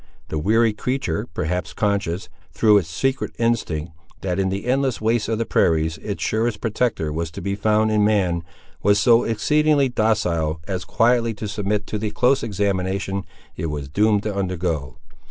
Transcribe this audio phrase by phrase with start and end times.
[0.29, 5.37] The weary creature, perhaps conscious, through its secret instinct, that in the endless wastes of
[5.37, 8.41] the prairies its surest protector was to be found in man,
[8.81, 13.25] was so exceedingly docile as quietly to submit to the close examination
[13.55, 14.97] it was doomed to undergo.